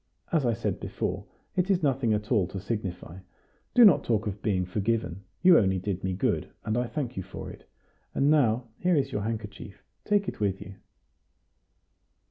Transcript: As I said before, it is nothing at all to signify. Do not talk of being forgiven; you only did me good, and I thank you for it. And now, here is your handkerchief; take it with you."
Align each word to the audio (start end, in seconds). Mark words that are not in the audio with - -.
As 0.31 0.47
I 0.47 0.53
said 0.53 0.79
before, 0.79 1.25
it 1.55 1.69
is 1.69 1.83
nothing 1.83 2.11
at 2.11 2.31
all 2.31 2.47
to 2.47 2.59
signify. 2.59 3.19
Do 3.75 3.85
not 3.85 4.03
talk 4.03 4.25
of 4.25 4.41
being 4.41 4.65
forgiven; 4.65 5.21
you 5.43 5.59
only 5.59 5.77
did 5.77 6.03
me 6.03 6.13
good, 6.15 6.49
and 6.65 6.75
I 6.75 6.87
thank 6.87 7.15
you 7.17 7.21
for 7.21 7.51
it. 7.51 7.69
And 8.15 8.27
now, 8.31 8.67
here 8.79 8.95
is 8.95 9.11
your 9.11 9.21
handkerchief; 9.21 9.83
take 10.03 10.27
it 10.27 10.39
with 10.39 10.59
you." 10.59 10.73